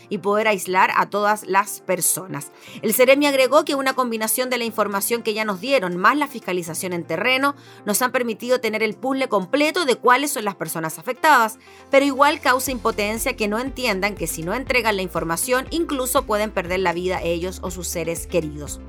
[0.08, 2.52] y poder aislar a todas las personas.
[2.82, 6.26] El Ceremi agregó que una combinación de la información que ya nos dieron más la
[6.26, 10.98] fiscalización en terreno nos han permitido tener el puzzle completo de cuáles son las personas
[10.98, 11.58] afectadas,
[11.90, 16.50] pero igual causa impotencia que no entiendan que si no entregan la información incluso pueden
[16.50, 18.80] perder la vida ellos o sus seres queridos.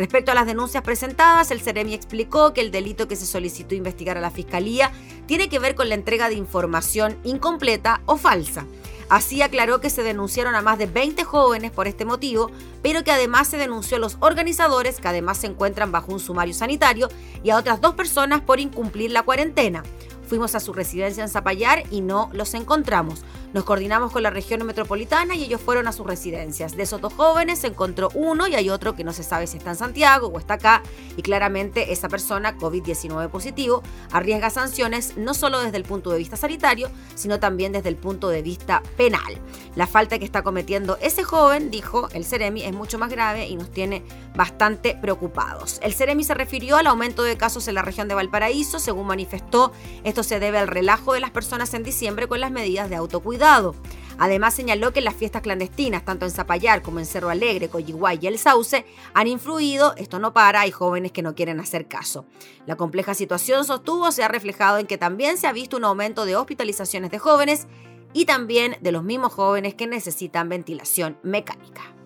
[0.00, 4.16] Respecto a las denuncias presentadas, el Ceremi explicó que el delito que se solicitó investigar
[4.16, 4.92] a la Fiscalía
[5.26, 8.66] tiene que ver con la entrega de información incompleta o falsa.
[9.10, 12.50] Así aclaró que se denunciaron a más de 20 jóvenes por este motivo,
[12.80, 16.54] pero que además se denunció a los organizadores, que además se encuentran bajo un sumario
[16.54, 17.08] sanitario,
[17.42, 19.82] y a otras dos personas por incumplir la cuarentena.
[20.30, 23.24] Fuimos a su residencia en Zapallar y no los encontramos.
[23.52, 26.76] Nos coordinamos con la región metropolitana y ellos fueron a sus residencias.
[26.76, 29.56] De esos dos jóvenes se encontró uno y hay otro que no se sabe si
[29.56, 30.84] está en Santiago o está acá
[31.16, 36.36] y claramente esa persona COVID-19 positivo arriesga sanciones no solo desde el punto de vista
[36.36, 39.36] sanitario, sino también desde el punto de vista penal.
[39.74, 43.56] La falta que está cometiendo ese joven, dijo el Ceremi, es mucho más grave y
[43.56, 44.04] nos tiene
[44.36, 45.80] bastante preocupados.
[45.82, 49.72] El Ceremi se refirió al aumento de casos en la región de Valparaíso, según manifestó,
[50.04, 53.74] esto se debe al relajo de las personas en diciembre con las medidas de autocuidado
[54.20, 58.26] Además señaló que las fiestas clandestinas, tanto en Zapallar como en Cerro Alegre, Coyiguay y
[58.26, 62.26] El Sauce, han influido, esto no para, hay jóvenes que no quieren hacer caso.
[62.66, 66.26] La compleja situación, sostuvo, se ha reflejado en que también se ha visto un aumento
[66.26, 67.66] de hospitalizaciones de jóvenes
[68.12, 71.99] y también de los mismos jóvenes que necesitan ventilación mecánica.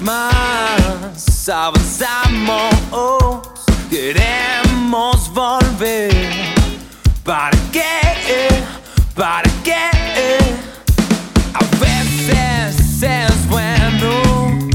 [0.00, 2.72] Más avanzamos,
[3.90, 6.54] queremos volver.
[7.24, 8.48] ¿Para qué?
[9.14, 9.90] ¿Para qué?
[11.54, 14.68] A veces es bueno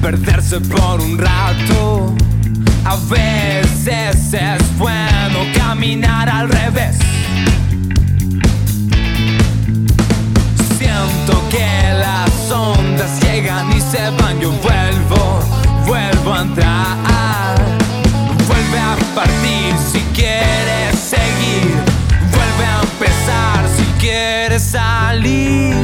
[0.00, 2.14] perderse por un rato.
[2.84, 7.11] A veces es bueno caminar al revés.
[12.52, 15.40] Ondas llegan y se van, yo vuelvo,
[15.86, 17.56] vuelvo a entrar.
[18.46, 21.74] Vuelve a partir si quieres seguir,
[22.30, 25.74] vuelve a empezar si quieres salir.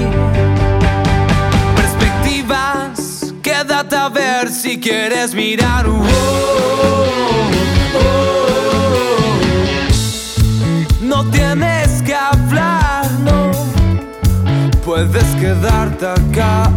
[1.77, 5.89] Perspectivas, quédate a ver si quieres mirar.
[5.89, 6.07] Uh, oh,
[7.95, 8.49] oh, oh.
[11.01, 11.88] No tienes
[14.99, 16.69] puedes quedarte acá.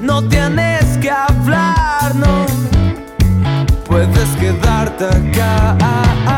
[0.00, 2.46] No tienes que hablar, no.
[3.84, 6.35] Puedes quedarte acá.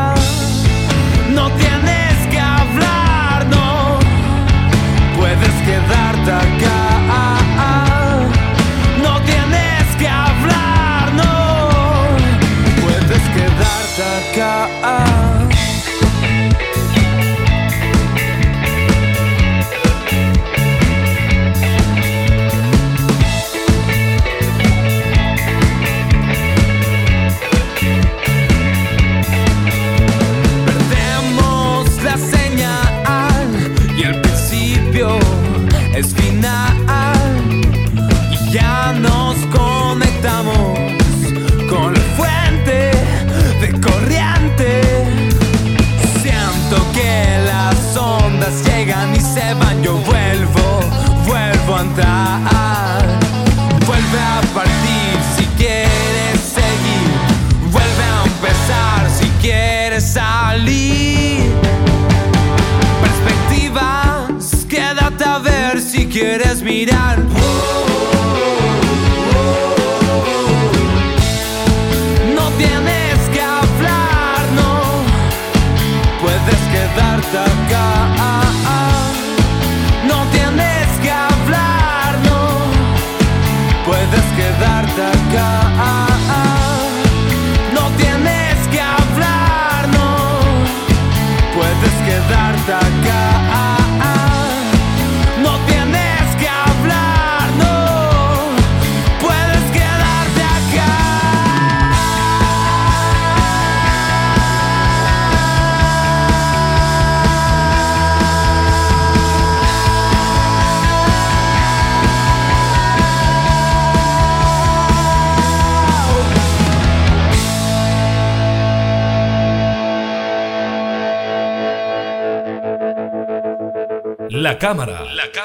[124.49, 125.03] La cámara,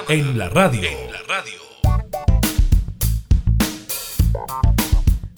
[0.08, 0.80] en la radio.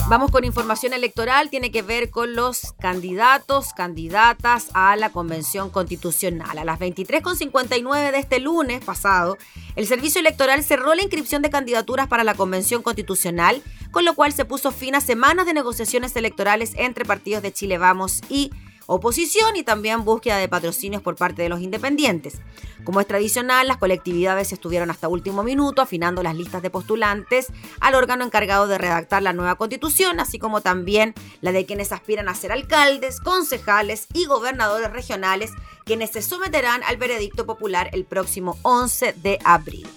[0.09, 6.59] Vamos con información electoral, tiene que ver con los candidatos, candidatas a la Convención Constitucional.
[6.59, 9.37] A las 23.59 de este lunes pasado,
[9.75, 13.61] el Servicio Electoral cerró la inscripción de candidaturas para la Convención Constitucional,
[13.91, 17.79] con lo cual se puso fin a semanas de negociaciones electorales entre partidos de Chile
[17.79, 18.53] Vamos y
[18.87, 22.41] oposición y también búsqueda de patrocinios por parte de los independientes.
[22.85, 27.49] Como es tradicional, las colectividades estuvieron hasta último minuto afinando las listas de postulantes
[27.81, 32.29] al órgano encargado de redactar la nueva constitución, así como también la de quienes aspiran
[32.29, 35.53] a ser alcaldes, concejales y gobernadores regionales,
[35.85, 39.89] quienes se someterán al veredicto popular el próximo 11 de abril.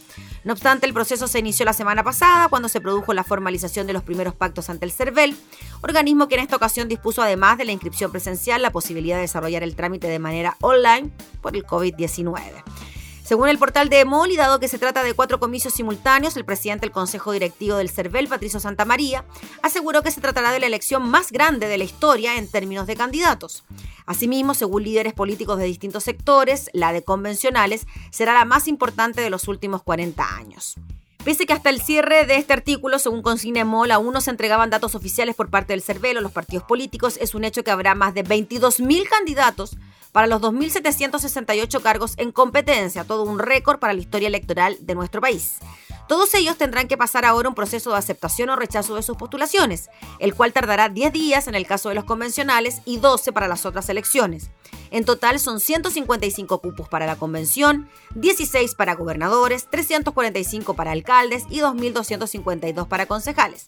[0.44, 3.94] No obstante, el proceso se inició la semana pasada cuando se produjo la formalización de
[3.94, 5.36] los primeros pactos ante el CERVEL,
[5.82, 9.64] organismo que en esta ocasión dispuso además de la inscripción presencial la posibilidad de desarrollar
[9.64, 11.12] el trámite de manera online
[11.42, 12.64] por el COVID-19.
[13.30, 16.46] Según el portal de EMOL, y dado que se trata de cuatro comicios simultáneos, el
[16.46, 19.24] presidente del Consejo Directivo del CERVEL, Patricio Santamaría,
[19.62, 22.96] aseguró que se tratará de la elección más grande de la historia en términos de
[22.96, 23.66] candidatos.
[24.08, 29.30] Asimismo, según líderes políticos de distintos sectores, la de convencionales será la más importante de
[29.30, 30.78] los últimos 40 años.
[31.24, 34.72] Pese que hasta el cierre de este artículo, según consigna EMOL, aún no se entregaban
[34.72, 37.94] datos oficiales por parte del CERVEL o los partidos políticos, es un hecho que habrá
[37.94, 39.78] más de 22.000 candidatos
[40.12, 45.22] para los 2.768 cargos en competencia, todo un récord para la historia electoral de nuestro
[45.22, 45.60] país.
[46.08, 49.90] Todos ellos tendrán que pasar ahora un proceso de aceptación o rechazo de sus postulaciones,
[50.18, 53.66] el cual tardará 10 días en el caso de los convencionales y 12 para las
[53.68, 54.50] otras elecciones.
[54.92, 61.60] En total son 155 cupos para la convención, 16 para gobernadores, 345 para alcaldes y
[61.60, 63.68] 2.252 para concejales.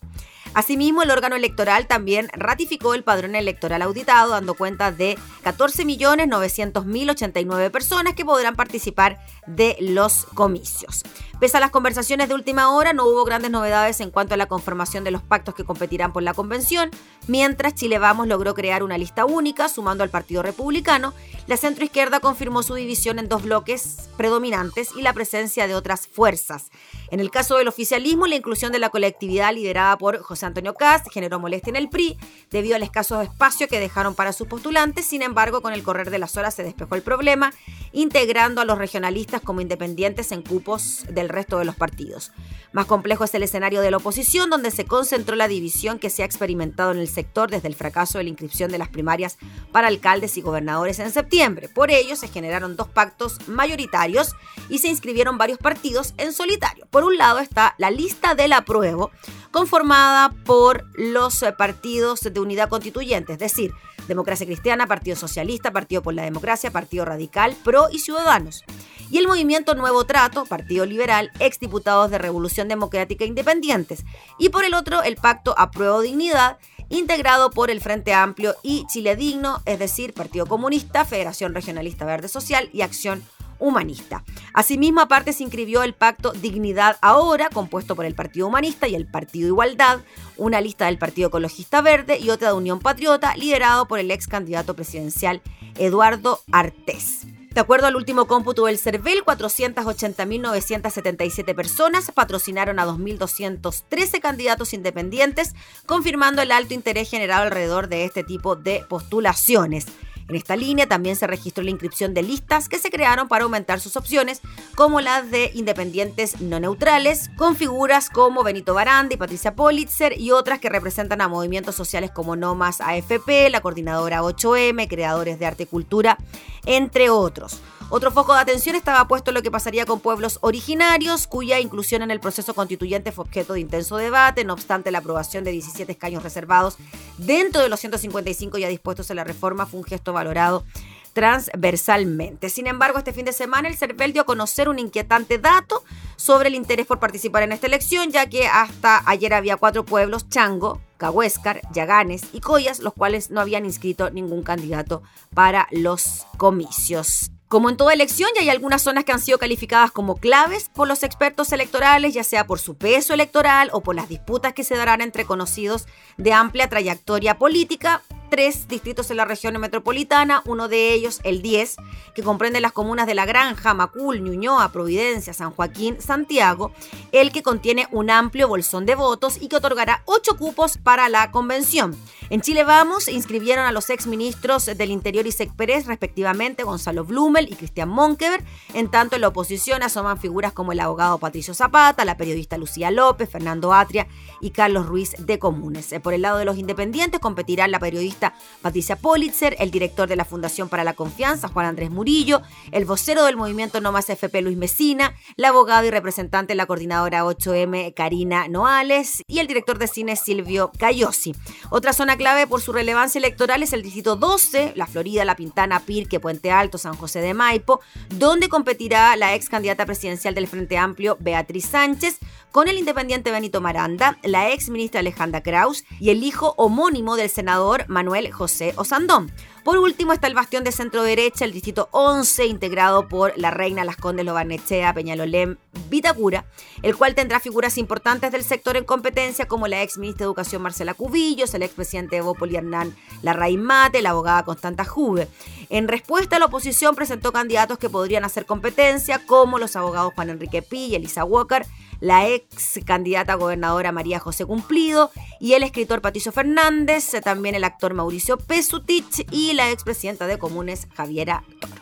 [0.53, 8.15] Asimismo, el órgano electoral también ratificó el padrón electoral auditado, dando cuenta de 14.900.089 personas
[8.15, 11.03] que podrán participar de los comicios.
[11.39, 14.47] Pese a las conversaciones de última hora, no hubo grandes novedades en cuanto a la
[14.47, 16.91] conformación de los pactos que competirán por la convención,
[17.27, 21.10] mientras Chile Vamos logró crear una lista única, sumando al Partido Republicano,
[21.47, 26.69] la centroizquierda confirmó su división en dos bloques predominantes y la presencia de otras fuerzas.
[27.09, 31.07] En el caso del oficialismo, la inclusión de la colectividad liderada por José Antonio Cast
[31.11, 32.17] generó molestia en el PRI
[32.51, 35.05] debido al escaso espacio que dejaron para sus postulantes.
[35.05, 37.51] Sin embargo, con el correr de las horas se despejó el problema,
[37.91, 42.31] integrando a los regionalistas como independientes en cupos del resto de los partidos.
[42.71, 46.23] Más complejo es el escenario de la oposición, donde se concentró la división que se
[46.23, 49.37] ha experimentado en el sector desde el fracaso de la inscripción de las primarias
[49.73, 51.69] para alcaldes y gobernadores en septiembre.
[51.69, 54.35] Por ello, se generaron dos pactos mayoritarios
[54.69, 56.87] y se inscribieron varios partidos en solitario.
[56.89, 59.11] Por un lado está la lista del apruebo,
[59.51, 63.73] conformada por los eh, partidos de unidad constituyente, es decir,
[64.07, 68.63] Democracia Cristiana, Partido Socialista, Partido por la Democracia, Partido Radical, PRO y Ciudadanos.
[69.09, 74.05] Y el movimiento Nuevo Trato, Partido Liberal, exdiputados de Revolución Democrática Independientes.
[74.37, 76.57] Y por el otro, el pacto Apruebo Dignidad,
[76.91, 82.27] integrado por el Frente Amplio y Chile Digno, es decir, Partido Comunista, Federación Regionalista Verde
[82.27, 83.23] Social y Acción
[83.59, 84.23] Humanista.
[84.53, 89.07] Asimismo, aparte se inscribió el pacto Dignidad Ahora, compuesto por el Partido Humanista y el
[89.07, 90.01] Partido Igualdad,
[90.37, 94.27] una lista del Partido Ecologista Verde y otra de Unión Patriota, liderado por el ex
[94.27, 95.41] candidato presidencial
[95.77, 97.27] Eduardo Artés.
[97.53, 105.53] De acuerdo al último cómputo del CERVEL, 480.977 personas patrocinaron a 2.213 candidatos independientes,
[105.85, 109.87] confirmando el alto interés generado alrededor de este tipo de postulaciones.
[110.27, 113.79] En esta línea también se registró la inscripción de listas que se crearon para aumentar
[113.79, 114.41] sus opciones,
[114.75, 120.31] como las de independientes no neutrales, con figuras como Benito Baranda y Patricia Politzer y
[120.31, 125.45] otras que representan a movimientos sociales como No Más AFP, la coordinadora 8M, creadores de
[125.45, 126.17] arte y cultura,
[126.65, 127.61] entre otros.
[127.93, 132.01] Otro foco de atención estaba puesto en lo que pasaría con pueblos originarios, cuya inclusión
[132.01, 135.91] en el proceso constituyente fue objeto de intenso debate, no obstante la aprobación de 17
[135.91, 136.77] escaños reservados
[137.17, 140.63] dentro de los 155 ya dispuestos en la reforma fue un gesto valorado
[141.11, 142.49] transversalmente.
[142.49, 145.83] Sin embargo, este fin de semana el CERVEL dio a conocer un inquietante dato
[146.15, 150.29] sobre el interés por participar en esta elección, ya que hasta ayer había cuatro pueblos,
[150.29, 157.30] Chango, Cahuéscar, Yaganes y Coyas, los cuales no habían inscrito ningún candidato para los comicios.
[157.51, 160.87] Como en toda elección, ya hay algunas zonas que han sido calificadas como claves por
[160.87, 164.77] los expertos electorales, ya sea por su peso electoral o por las disputas que se
[164.77, 165.85] darán entre conocidos
[166.15, 171.75] de amplia trayectoria política, tres distritos en la región metropolitana, uno de ellos el 10,
[172.15, 176.71] que comprende las comunas de La Granja, Macul, Ñuñoa, Providencia, San Joaquín, Santiago,
[177.11, 181.29] el que contiene un amplio bolsón de votos y que otorgará ocho cupos para la
[181.29, 181.93] convención.
[182.29, 187.51] En Chile Vamos inscribieron a los exministros del Interior y Sec Pérez, respectivamente Gonzalo Blumel
[187.51, 188.45] y Cristian Monkever.
[188.73, 192.91] En tanto, en la oposición asoman figuras como el abogado Patricio Zapata, la periodista Lucía
[192.91, 194.07] López, Fernando Atria
[194.39, 195.93] y Carlos Ruiz de Comunes.
[196.01, 198.20] Por el lado de los independientes competirán la periodista
[198.61, 202.41] Patricia Politzer, el director de la Fundación para la Confianza, Juan Andrés Murillo,
[202.71, 206.65] el vocero del movimiento No Más FP, Luis Mesina, la abogada y representante de la
[206.65, 211.33] coordinadora 8M, Karina Noales, y el director de cine, Silvio Cayosi.
[211.69, 215.79] Otra zona clave por su relevancia electoral es el distrito 12, La Florida, La Pintana,
[215.79, 220.77] Pirque, Puente Alto, San José de Maipo, donde competirá la ex candidata presidencial del Frente
[220.77, 222.19] Amplio, Beatriz Sánchez,
[222.51, 227.29] con el independiente Benito Maranda, la ex ministra Alejandra Kraus y el hijo homónimo del
[227.29, 229.31] senador Manuel José Osandón.
[229.63, 233.85] Por último está el bastión de centro derecha, el distrito 11, integrado por la reina
[233.85, 236.45] Las Condes Lobarnechea, Peñalolén, Vitacura,
[236.81, 240.63] el cual tendrá figuras importantes del sector en competencia como la ex ministra de Educación
[240.63, 245.27] Marcela Cubillos, el ex presidente de Bópoli Hernán Larraín Mate, la abogada Constanta Juve.
[245.69, 250.63] En respuesta, la oposición presentó candidatos que podrían hacer competencia, como los abogados Juan Enrique
[250.63, 251.67] Pi y Elisa Walker,
[252.01, 257.93] la ex candidata gobernadora María José Cumplido y el escritor Patricio Fernández, también el actor
[257.93, 261.73] Mauricio Pesutich y la expresidenta de Comunes Javiera Toro.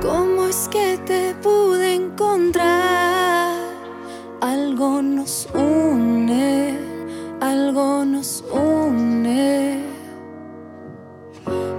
[0.00, 3.54] ¿Cómo es que te pude encontrar?
[4.40, 6.78] Algo nos une,
[7.40, 9.82] algo nos une.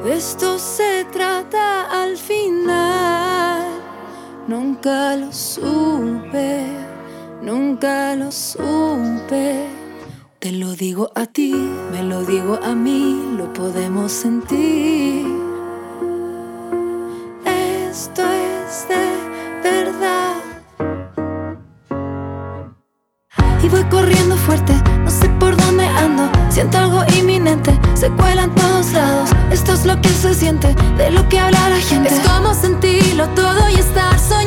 [0.07, 3.63] Esto se trata al final.
[4.47, 6.65] Nunca lo supe,
[7.41, 9.74] nunca lo supe.
[10.75, 11.53] Lo digo a ti,
[11.93, 15.25] me lo digo a mí, lo podemos sentir.
[17.45, 20.35] Esto es de verdad.
[23.63, 24.73] Y voy corriendo fuerte,
[25.05, 26.29] no sé por dónde ando.
[26.49, 29.29] Siento algo inminente, se cuela en todos lados.
[29.51, 32.13] Esto es lo que se siente, de lo que habla la gente.
[32.13, 34.44] Es como sentirlo todo y estar soñando.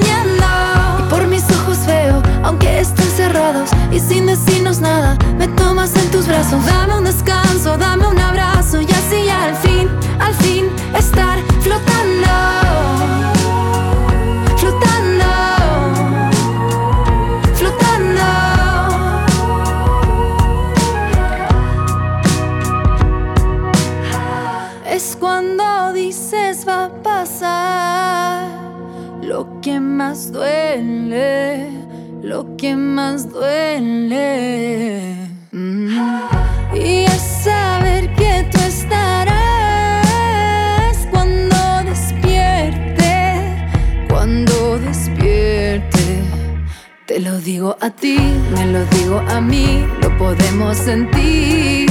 [44.79, 46.23] Despierte.
[47.07, 48.19] Te lo digo a ti,
[48.55, 51.88] me lo digo a mí, lo podemos sentir.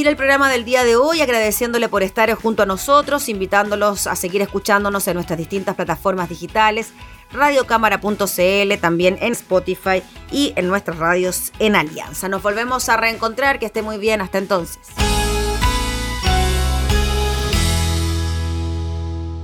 [0.00, 4.16] Despedir el programa del día de hoy agradeciéndole por estar junto a nosotros, invitándolos a
[4.16, 6.94] seguir escuchándonos en nuestras distintas plataformas digitales,
[7.30, 12.30] radiocámara.cl, también en Spotify y en nuestras radios en Alianza.
[12.30, 14.78] Nos volvemos a reencontrar, que esté muy bien, hasta entonces.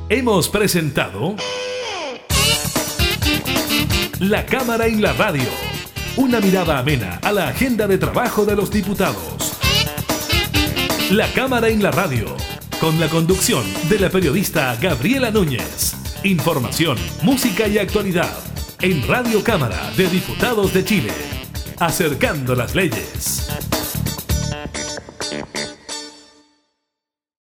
[0.09, 1.37] Hemos presentado
[4.21, 5.51] La Cámara en la Radio.
[6.17, 9.36] Una mirada amena a la agenda de trabajo de los diputados.
[11.11, 12.37] La Cámara en la Radio.
[12.81, 15.95] Con la conducción de la periodista Gabriela Núñez.
[16.25, 18.37] Información, música y actualidad.
[18.81, 21.13] En Radio Cámara de Diputados de Chile.
[21.79, 23.86] Acercando las leyes.